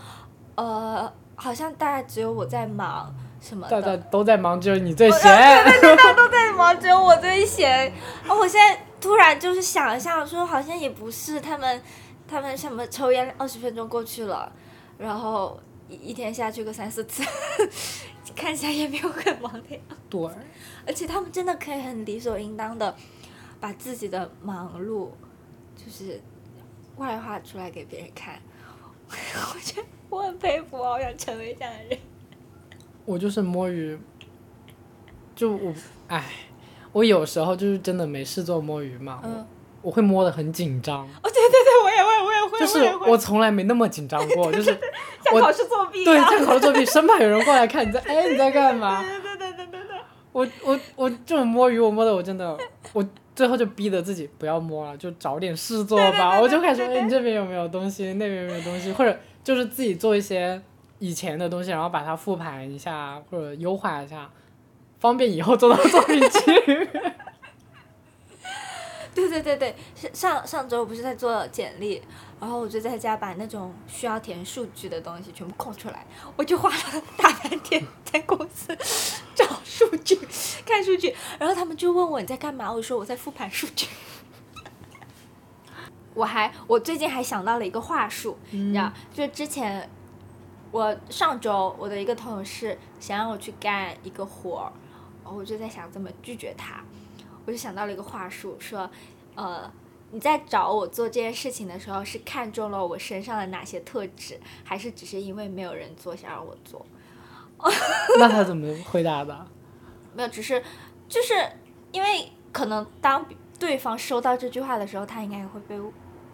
[0.56, 5.22] 呃，好像大家只有我在忙什么的，大家都在忙，只有你最闲。
[5.22, 7.90] 在忙，只有我最闲。
[8.28, 11.82] 哦，我现在突然就是想一下，说好像也不是他们，
[12.28, 14.52] 他们什么抽烟二十分钟过去了，
[14.98, 17.24] 然后一一天下去个三四次，
[18.36, 19.96] 看起来也没有很忙的样子。
[20.10, 20.28] 对，
[20.86, 22.94] 而且他们真的可以很理所应当的
[23.58, 25.08] 把自己的忙碌，
[25.74, 26.20] 就是
[26.96, 28.40] 外化出来给别人看。
[29.10, 31.98] 我觉得我很佩服，我好想成为这样的人。
[33.10, 33.98] 我就是摸鱼，
[35.34, 35.74] 就我，
[36.06, 36.24] 唉，
[36.92, 39.44] 我有时候就是真的没事做摸鱼嘛，嗯，
[39.82, 44.70] 我我会摸的很紧张，哦，对对对，我也会，我也会，就是我从来没那么紧张过， 就是
[45.32, 46.30] 我像考试作弊一对样。
[46.30, 49.02] 在考试作弊，生怕有人过来看你在，哎你在干嘛？
[49.02, 49.96] 对对对对对对。
[50.30, 52.56] 我我我这种摸鱼，我摸的我真的，
[52.92, 56.40] 我最后就逼得自己不要摸了，就找点事做吧。
[56.40, 58.12] 我就开始说，哎，你这边有没有东西？
[58.12, 58.92] 那边有没有东西？
[58.92, 60.60] 或者就是自己做一些
[61.00, 64.30] 以前的东西，然后把它复盘一下，或者优化一下，
[65.00, 67.16] 方便以后做到作品集 里面。
[69.12, 69.74] 对对对对，
[70.12, 72.00] 上上周我不是在做简历，
[72.40, 78.74] 然后我就在家把那种需要填数据的东西全部空出来，我就花了大半天在公司
[79.34, 80.16] 找数据、
[80.64, 83.88] 看数据，然后他们就问我你在干嘛，我说我在复盘数据。
[86.14, 89.90] 我还我最近还想到了一个话术，你知道，就之前
[90.70, 94.72] 我上周我的一个同事想让我去干一个活儿，
[95.24, 96.82] 我就在想怎么拒绝他。
[97.46, 98.88] 我就想到了一个话术，说，
[99.34, 99.68] 呃，
[100.12, 106.84] 你在找我做这件事情的时候，是看中了我身上的哪些特质，还是只是因为没有人做想让我做？
[108.18, 109.46] 那他怎么回答的？
[110.14, 110.62] 没有，只是
[111.08, 111.34] 就是
[111.92, 113.24] 因为可能当
[113.58, 115.78] 对方收到这句话的时候，他应该会被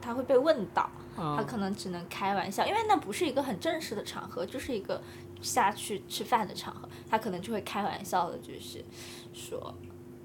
[0.00, 5.02] 他会被问到，他，可能只能开玩笑，因为那不是一个很正式的场合，就是一个
[5.40, 8.84] 下去吃饭的场合，他可能就会开玩笑的，就是
[9.32, 9.74] 说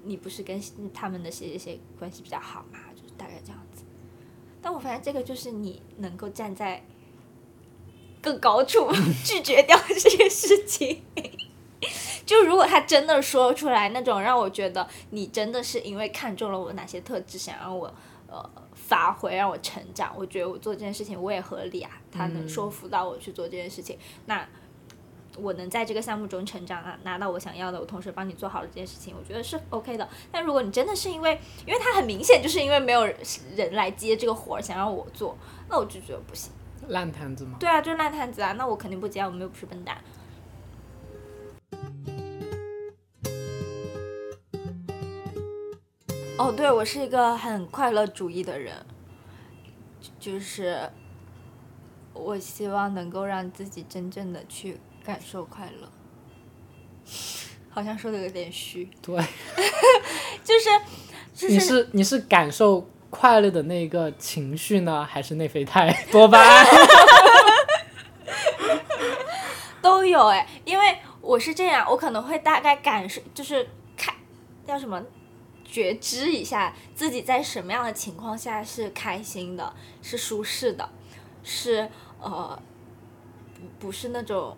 [0.04, 0.60] 你不是跟
[0.92, 3.82] 他们的谁谁谁关系比较好嘛，就是大概这样子。
[4.60, 6.84] 但我发现这个就是你能够站在
[8.20, 8.88] 更高处
[9.24, 11.02] 拒绝掉这些事情。
[12.24, 17.92] 就如果他真的说出来那种让我觉得你真的是因为看中了我哪些特质，想让我
[18.28, 18.50] 呃
[18.92, 24.46] 发挥，让我成长，我觉得我做这件事情我也合理啊，他能说服到我去做这件事情，那
[25.38, 30.06] 我能在这个项目中成长啊，拿到我想要的，我同时帮你做好了这件事情，我觉得是 OK 的。
[30.30, 35.34] 但如果你真的是因为，因为他很明显就是因为没有人来接这个活儿，想让我做，
[35.70, 36.52] 那我就觉得不行。
[36.88, 37.56] 烂摊子嘛。
[37.58, 39.96] 对啊，就是烂摊子啊，那我肯定不接啊，我们又不是笨蛋。
[46.42, 48.74] 哦，对，我是一个很快乐主义的人，
[50.00, 50.90] 就就是
[52.12, 55.88] 我希望能够让自己真正的去感受快乐，
[57.70, 59.14] 好像说的有点虚，对，
[60.42, 60.68] 就是
[61.32, 66.66] 就是你是你是感受快乐的那个情绪呢，还是内啡肽、多巴胺？
[69.80, 74.12] 都有哎，因为我是这样，我可能会大概感受，就是看
[74.66, 75.00] 叫什么
[75.72, 80.86] 觉知一下自己在什么样的情况下是开心的，是舒适的，
[81.42, 81.88] 是
[82.20, 82.60] 呃
[83.54, 84.54] 不不是那种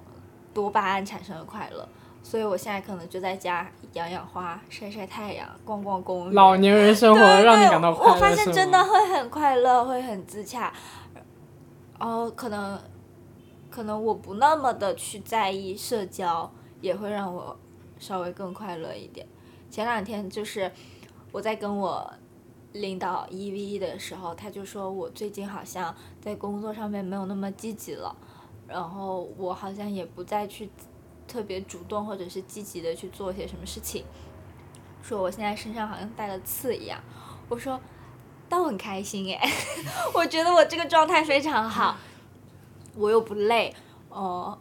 [0.53, 1.89] 多巴胺产生的快乐。
[2.21, 6.35] 所以我现在可能就在家养养花、晒晒太阳、逛逛公园。
[6.35, 10.73] 老年人生活让你感到快乐我发现真的会很快乐，会很自洽。
[12.01, 12.81] 然后，可能
[13.71, 16.51] 可能我不那么的去在意社交，
[16.81, 17.57] 也会让我
[17.99, 19.27] 稍微更快乐一点。
[19.71, 20.73] 前两天就是
[21.35, 22.09] 我在跟我
[22.75, 28.15] 领导一 v 一的时候，他就说我最近好像在工作上面没有那么积极了，
[28.69, 30.71] 然后我好像也不再去
[31.27, 34.05] 特别主动或者是积极的去做些什么事情，
[35.03, 37.03] 说我现在身上好像带了刺一样。
[37.49, 37.81] 我说，
[38.49, 39.41] 但我很开心耶，
[40.15, 41.97] 我觉得我这个状态非常好，
[42.95, 43.75] 我又不累，
[44.09, 44.57] 呃，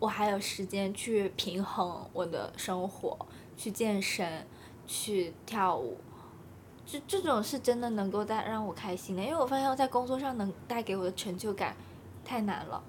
[0.00, 3.16] 我还有时间去平衡我的生活，
[3.56, 4.44] 去健身，
[4.88, 5.96] 去跳舞。
[6.86, 11.74] 这这种是真的能够带让我开心的，因为我发现我在工作上能带给我的成就感
[12.24, 12.80] 太难了，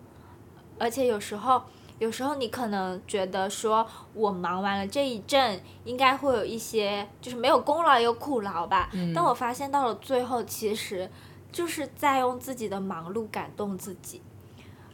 [0.77, 1.63] 而且有时候，
[1.97, 11.09] 有时候你可能觉得说我忙完了这一阵，应该会有一些就是没有功劳也有苦劳吧，嗯但我发现到了最后，其实
[11.51, 14.21] 就是在用自己的忙碌感动自己，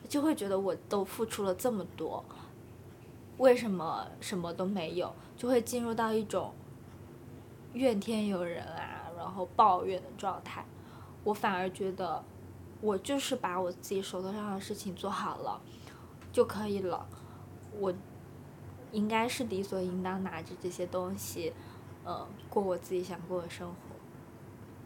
[0.07, 2.23] 就会觉得我都付出了这么多，
[3.37, 5.13] 为什么什么都没有？
[5.35, 6.53] 就会进入到一种
[7.73, 10.65] 怨天尤人啊，然后抱怨的状态。
[11.23, 12.23] 我反而觉得，
[12.81, 15.61] 我就是把我自己手头上的事情做好了
[16.31, 17.05] 就可以了。
[17.79, 17.93] 我
[18.91, 21.53] 应该是理所应当拿着这些东西，
[22.03, 23.75] 呃，过我自己想过的生活。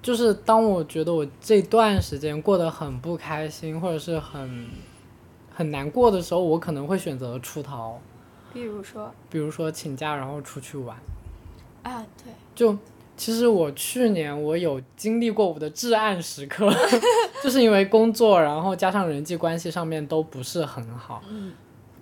[0.02, 4.69] 就是当我觉得我这段时间过得很不开心，或者是很
[5.54, 8.00] 很难过的时候，我可能会选择出逃，
[8.54, 10.95] 比如说，比如说请假然后出去玩。
[11.84, 12.76] 啊，对，就
[13.15, 16.67] 其实我去年我有经历过我的至暗时刻，
[17.43, 21.54] 就是因为工作，然后加上人际关系上面都不是很好，嗯。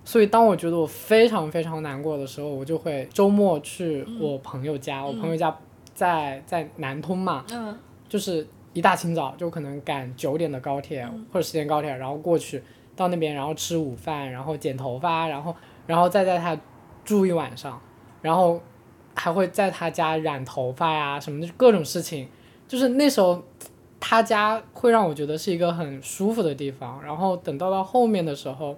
[0.02, 5.54] 所以当我觉得我非常非常难过的时候，我就会周末去我朋友家，我朋友家
[5.92, 7.76] 在在南通嘛，嗯。
[8.08, 12.62] 就是一大清早就可能赶九点的高铁、或者十点高铁，然后过去
[12.94, 15.54] 到那边，然后吃午饭，然后剪头发，然后
[15.86, 16.56] 然后再在他
[17.04, 17.80] 住一晚上，
[18.22, 18.60] 然后
[19.16, 22.28] 还会在他家染头发呀什么的各种事情，
[22.68, 23.42] 就是那时候
[23.98, 28.76] 他家会让我觉得是一个很舒服的地方，然后等到到后面的时候。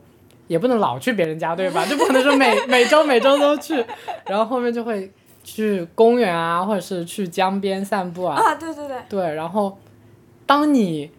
[0.49, 1.85] 也不能老去别人家，对吧？
[1.85, 3.85] 就不可能说每每周每周都去，
[4.25, 5.13] 然后后面就会
[5.45, 9.77] 去公园啊，或者是去江边散步啊，啊，对对对，对，然后
[10.47, 11.11] 当你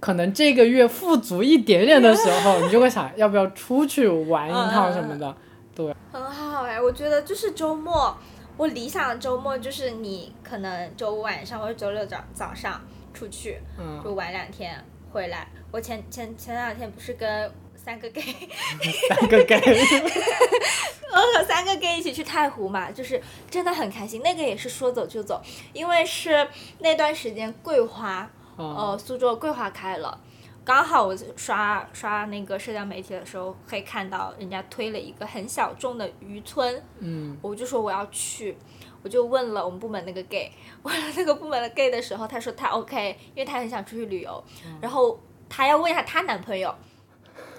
[0.00, 5.34] 可能这个月富足一点点的时候，你就会想要不要出去玩一趟什么的。
[5.74, 8.14] 对很好哎，我觉得就是周末，
[8.56, 12.80] 我理想的周末就是你可能周五晚上或者周六早早上
[13.12, 15.48] 出去，嗯，就玩两天回来。
[15.70, 18.22] 我前前前两天不是跟三个 gay
[19.10, 19.60] 三个 gay，
[21.12, 24.22] 我和三个 gay 一起去太湖嘛，就是真的很开心。
[24.22, 26.46] 那个也是说走就走，因为是
[26.78, 30.18] 那段时间桂花，哦呃，苏州桂花开了，
[30.64, 38.56] 刚好我刷刷那个社交媒体的时候，可以看到人家推了一个很小众的渔村，嗯，我就说我要去，
[39.02, 40.50] 我就问了我们部门那个 gay，
[40.82, 44.42] 问了那个部门的 gay 的时候，他说他 OK，因为他很想出去旅游，
[44.80, 46.74] 然后他要问一下他男朋友。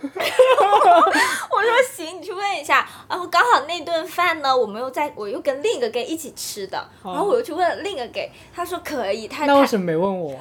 [0.06, 2.88] 我说行，你去问一下。
[3.10, 10.40] 然后刚好那顿饭呢，我们又在，我又跟另一个 gay 一起吃的，然后我又去问了另一个 gay，他说可以，他他那为什么没问我？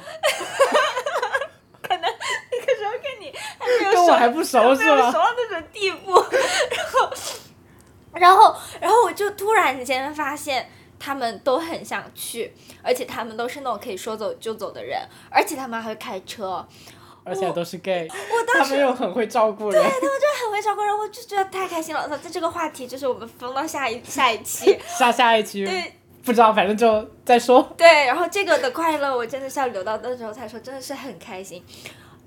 [3.91, 5.11] 跟我还不熟是吧？
[5.11, 7.09] 熟到那种地步，然后，
[8.13, 16.65] 然后，然后我就突然间发现他们都很想去，而且他们都是那种可以说走就走的人，而且他们还会开车，
[17.23, 19.81] 而且都是 gay，我当时他们又很会照顾人。
[19.81, 22.07] 对，他们就很会照顾人，我就觉得太开心了。
[22.09, 27.61] 那这个话题就是我们分到下一下一期， 下下一期对不知道，反正就再说。
[27.77, 31.63] 对，然后这个的快乐我真的是要留到那时候才说，真的是很开心，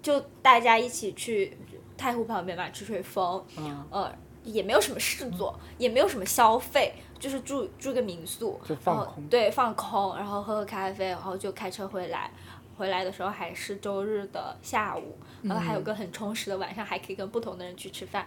[0.09, 1.55] 就大家一起去
[1.95, 4.11] 太湖旁边嘛，吹吹风，嗯，呃，
[4.43, 12.31] 也没有什么事做，也没有什么消费，就是住住个民宿，就放空对，放空，然后喝喝咖啡，然后就开车回来。
[12.79, 18.27] 回来的时候还是周日的下午，然后还有个很充实的晚上，还可以跟不同的人去吃饭。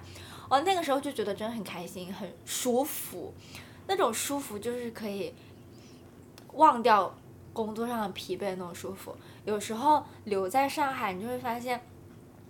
[0.50, 3.34] 哦，那个时候就觉得真的很开心，很舒服，
[3.88, 5.34] 那种舒服就是可以
[6.54, 7.12] 忘掉
[7.54, 9.16] 工作上的疲惫那种舒服。
[9.46, 11.82] 有时候留在上海，你就会发现，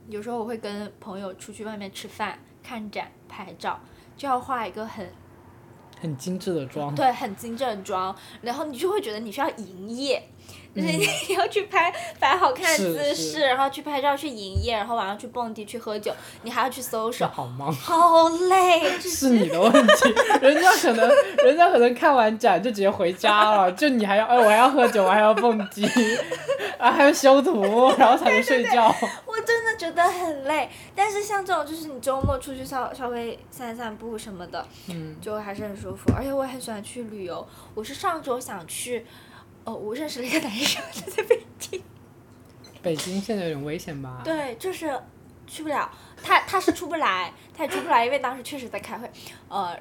[0.09, 3.79] 有时候我会跟朋友出去外面吃饭、看展、拍照，
[4.17, 5.09] 就要化一个很
[5.99, 6.93] 很精致的妆。
[6.93, 10.21] 对，很精致的妆，然后你就会觉得你需要营业，
[10.75, 11.05] 就是你
[11.37, 16.13] 要去拍摆好看的姿势，然后去拍照去营业，然后晚上去蹦迪去喝酒，
[16.43, 20.13] 你还要去搜是手，好忙，好累， 是你的问题。
[20.41, 21.11] 人家可能，
[21.43, 25.85] 人家可能看完展就直接回家了，就你还要，哎，我还要喝酒，我还要蹦迪，
[26.77, 27.61] 啊，还要修图，
[27.97, 28.93] 然后才能睡觉。
[29.25, 30.69] 我真的觉得很累。
[30.95, 37.45] 但是像这种就是你周末出去稍稍微散散步什么的，嗯，就还是很舒服，而且我很喜欢去旅游。
[37.73, 39.05] 我是上周想去，
[39.63, 41.81] 呃，我认识了一个男生，他在北京。
[42.81, 44.21] 北京现在有点危险吧？
[44.23, 44.99] 对，就是
[45.45, 45.89] 去不了，
[46.23, 49.07] 他他是出不来，他也出不来，因为当时确实在开会，
[49.49, 49.77] 呃，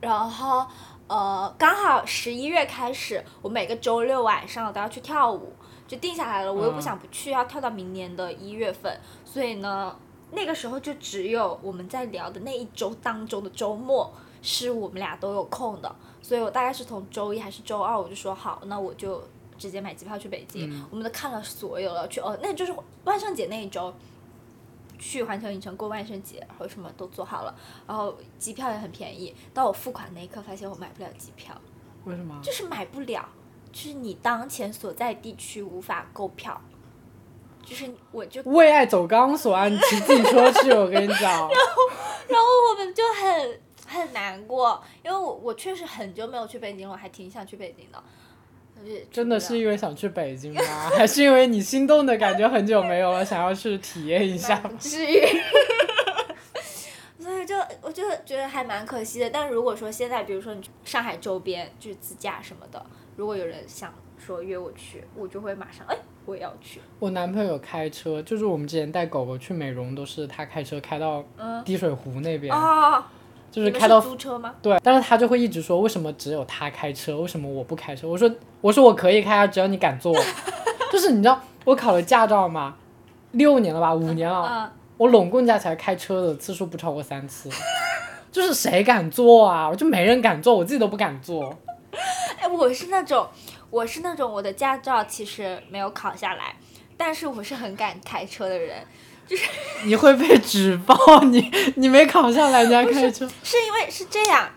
[0.00, 0.66] 然后
[1.06, 5.52] 呃，刚好十一月开始，我每个周六晚上都要去跳舞，
[5.86, 9.96] 就定下来了，我又不嗯想不去，要跳到明年的一月份，所以呢，
[10.32, 14.12] 那个时候就只有我们在聊的那一周当中的周末
[14.42, 19.22] 是我们俩都有空的，所以我大概是从周一还是周二我就说好，那我就
[19.56, 22.74] 直接买机票去北京，嗯我们都看了所有了，去哦，那就是
[23.04, 23.94] 万圣节那一周。
[25.04, 27.52] 去环球影城过万圣节，然后什么都做好了，
[27.88, 29.34] 然后机票也很便宜。
[29.52, 31.52] 到我付款那一刻，发现我买不了机票，
[32.04, 32.38] 为什么？
[32.40, 33.28] 就是买不了，
[33.72, 36.60] 就是你当前所在地区无法购票，
[37.64, 39.66] 就是我就，为爱走钢索啊！
[39.66, 41.20] 你骑自行车去，我跟你讲。
[41.34, 41.56] 然后
[42.28, 43.60] 然后我们就很
[43.92, 48.02] 很难过，因为我我确实很久没有去北京了，我还挺想去北京的，
[49.10, 50.62] 真的是因为想去北京吗？
[50.96, 54.60] 还是因为你心动的感觉很久没有了， 想要去体验一下？
[54.78, 55.20] 至于。
[57.20, 62.84] 所以就我就觉得还蛮可惜的，但如果说现在，比如说你去上海周边就是自驾什么的，
[63.16, 66.80] 如果有人想说约我去，我就会马上哎，我也要去。
[66.98, 73.04] 我男朋友开车，就是我们之前带狗狗去美容，都是他开车开到嗯滴水湖那边，哦，
[73.52, 74.54] 就是开到租车吗？
[74.62, 78.08] 对，但是他就会一直说为什么只有他开车，为什么我不开车？
[78.08, 78.28] 我说
[78.62, 80.12] 我说我可以开啊，只要你敢坐。
[80.90, 82.74] 就是你知道我考了驾照嘛，
[83.32, 87.50] 六年了吧，五年了，嗯，我拢共加起来开车的次数不超过三次。
[88.32, 89.68] 就是谁敢坐啊？
[89.68, 91.54] 我就没人敢坐，我自己都不敢坐。
[92.40, 93.26] 哎，我是那种，
[93.68, 96.56] 我是那种我的驾照其实没有考下来，
[96.96, 98.78] 但是我是很敢开车的人，
[99.84, 104.48] 你会被举报，你你没考上来，人家开车，是因为是这样，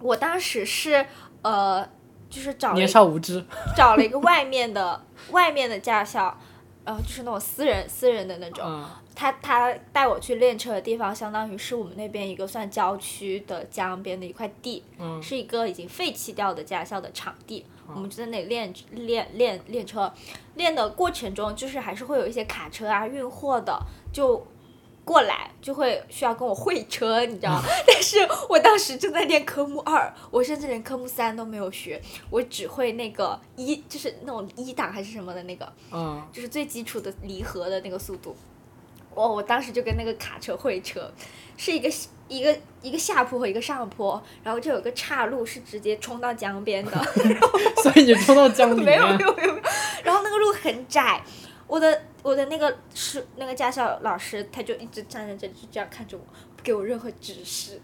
[0.00, 1.06] 我当时是
[1.42, 1.86] 呃，
[2.28, 3.44] 就是找了年少无知。
[3.76, 6.36] 找了一个外面的外面的驾校，
[6.84, 8.84] 然后就是那种私人私人的那种，嗯
[9.16, 20.12] 他他带我去练车的地方，相当于是我们那边一个算郊区的江边的一块地，嗯是一个已经废弃掉的驾校的场地，我们就在那里练练练练车，
[20.54, 23.80] 练的过程中就是还是会有一些卡车啊运货的
[24.12, 24.46] 就。
[25.06, 27.62] 过来就会需要跟我会车，你知道吗？
[27.86, 38.34] 但是我当时正在练科目二，我甚至连科目三都没有学，我只会那个一，就是那种一档还是什么的那个，嗯，就是最基础的离合的那个速度。
[39.16, 41.10] 我我当时就跟那个卡车会车，
[41.56, 41.90] 是一个
[42.28, 46.92] 一个一个下坡和一个上坡，然后就有个岔路是直接冲到江边的，
[47.82, 49.54] 所以你冲到江里 没有没，有没有，没有
[50.04, 51.22] 然后那个路很窄，
[51.66, 56.22] 我的我的那个是那个驾校老师他就一直站在这里就这样看着我，
[56.54, 57.80] 不给我任何指示。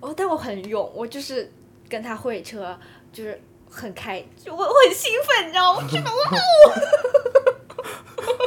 [0.00, 1.50] 哦，但我很勇，我就是
[1.88, 2.78] 跟他会车，
[3.12, 5.82] 就是很开，就我我很兴奋，你知道吗？
[5.82, 6.10] 我觉得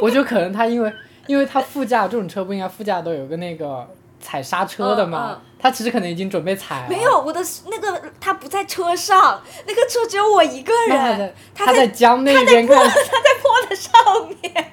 [0.00, 0.92] 我就可能他因为
[1.28, 3.88] 因为他副驾这种车不应该副驾都有个那个
[4.20, 14.72] 踩刹车的嘛，嗯嗯他其实可能已经准备踩了，没有，我的那个他不在车上，那个车只有我一个人他在，江那边看，他在坡的上面。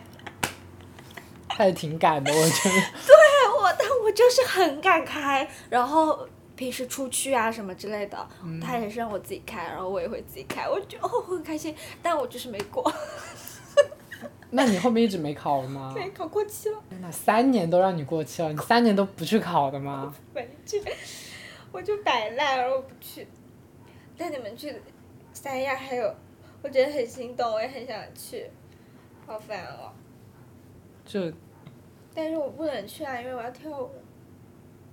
[1.49, 2.75] 他也挺敢的，我觉得。
[3.07, 3.15] 对
[3.59, 12.91] 我但我就是很敢开，然后平时出去啊什么之类的，嗯他也是让我自己开，然后我也会自己开，我觉得哦我很开心，但我就是没过，
[14.55, 15.91] 那你后面一直没考了吗？
[15.95, 20.15] 没考过期了，那三年都让你过期了，你三年都不去考的吗？
[20.33, 20.81] 没去，
[21.73, 23.27] 我就摆烂，然后不去。
[24.17, 24.73] 带你们去
[25.33, 26.09] 三亚，还有
[26.61, 28.49] 我觉得很心动，我也很想去，
[29.27, 29.91] 好烦哦。
[31.05, 31.19] 就
[32.13, 33.89] 但是我不能去啊，因为我要跳舞。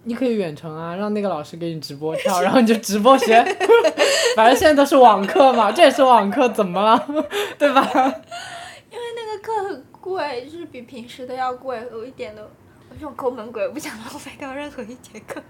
[0.03, 3.41] 你可以远程啊，让那个老师给你直播跳，然后你就直播学，
[4.35, 7.07] 反正现在都是网课嘛，这也是网课，怎么了？
[7.57, 7.87] 对吧？
[8.93, 15.43] 因为那个课很贵，就是比平时的要贵，我一点都，我这种抠门鬼，不想浪费掉任何一节课。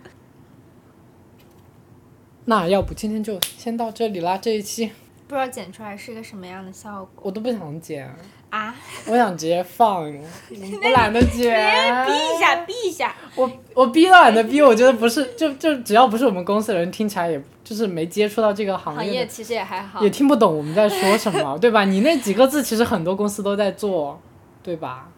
[2.45, 4.93] 那要不今天就先到这里啦，这一期
[5.33, 8.07] 不知道剪出来是个什么样的效果我都不想剪，
[8.51, 8.75] 啊！
[9.09, 12.07] 我想直接放，我懒得 剪。
[12.07, 13.15] 逼一下，逼一下。
[13.35, 20.11] 我我逼都懒得逼，我觉得不是，就就只要不是我们公司的人，听起来也就是没接触到这个行行业行，业其实也还好也。
[20.11, 21.87] 听不懂我们在说什么，对吧？
[21.87, 24.21] 你那几个字其实很多公司都在做，
[24.63, 25.09] 对吧？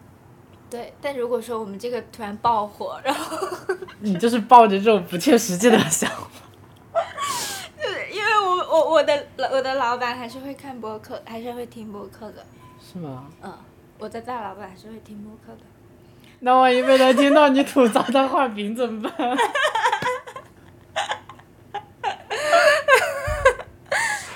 [0.69, 3.37] 对，但如果说我们这个突然爆火，然后
[3.99, 6.34] 你就是抱着这种不切实际的想法。
[8.75, 12.45] 我我我的我的老板还是会看播客，还是会听播客的。
[12.81, 13.27] 是吗？
[13.41, 13.57] 嗯，
[13.97, 15.61] 我的大老板还是会听播客的。
[16.39, 19.15] 那万一被他听到你吐槽他画饼怎么办？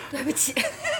[0.09, 0.55] 对不起，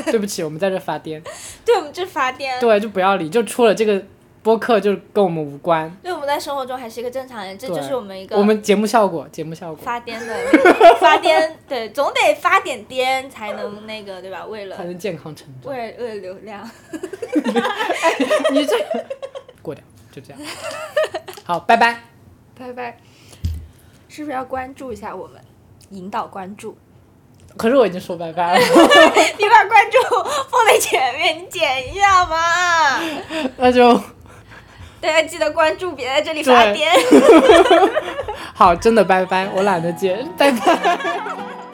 [0.06, 1.24] 对不起，我们在这发癫。
[1.64, 2.60] 对我们这发癫。
[2.60, 4.04] 对，就不要理，就出了这个
[4.42, 5.90] 播客就跟我们无关。
[6.02, 14.46] 对，我们在生活中还是一个正常人，这就是我们一个我们节目效果，节目效果发癫的发癫，对，总得发点癫才能那个，对吧？
[14.46, 15.72] 为了才能健康成长。
[15.72, 16.70] 为了为了流量，
[18.52, 18.78] 你这
[19.62, 20.42] 过掉，就这样。
[21.44, 22.04] 好，拜拜。
[22.58, 22.98] 拜拜。
[24.08, 25.40] 是不是要关注一下我们，
[25.92, 26.76] 引导关注？
[27.58, 28.60] 可是我已经说拜拜了，
[29.38, 29.98] 你把关注
[30.50, 33.00] 放在前面，你剪一下嘛。
[33.58, 34.00] 那就
[35.02, 36.88] 大家记得关注，别在这里发癫。
[38.54, 41.00] 好，真的拜拜，我懒得接，拜拜。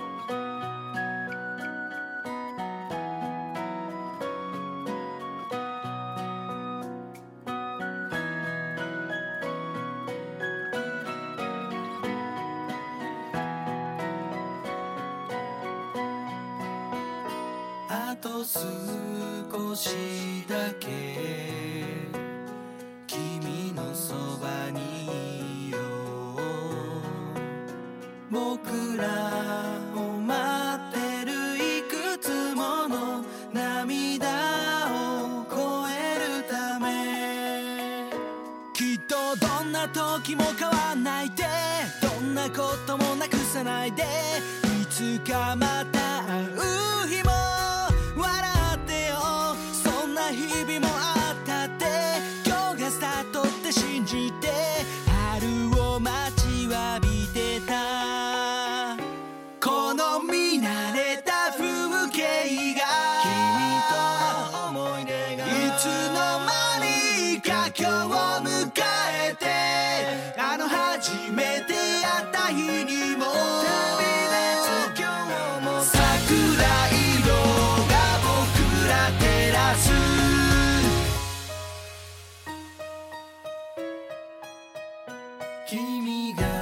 [85.66, 86.55] 君が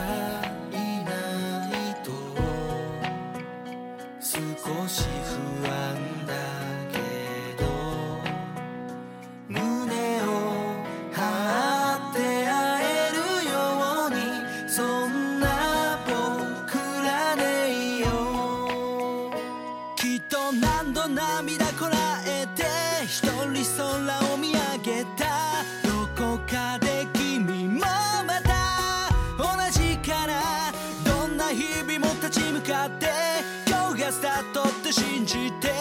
[34.94, 35.72] 信じて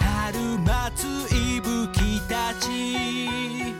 [0.00, 3.72] 春待つ息吹たち。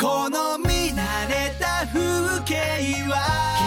[0.00, 3.57] この見慣れた風景は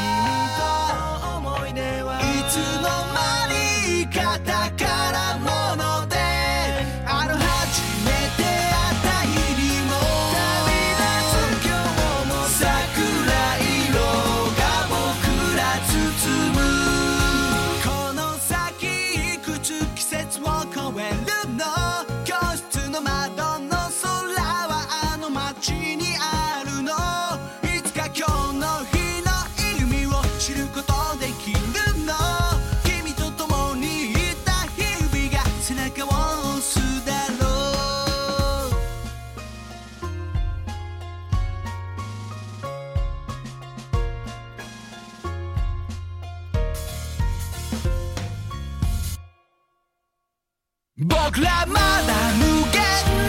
[51.33, 52.81] 僕らまだ無限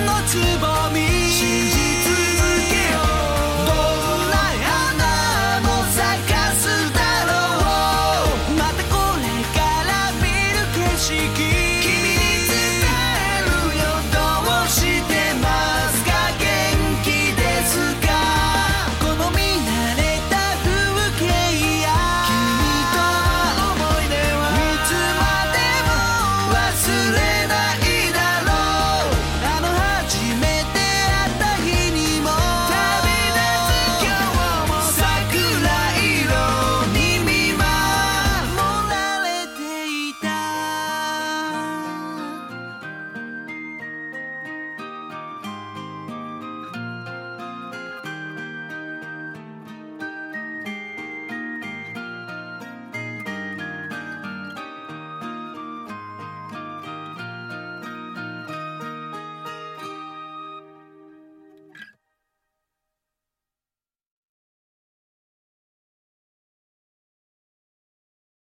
[0.06, 0.14] の
[0.60, 0.81] 壺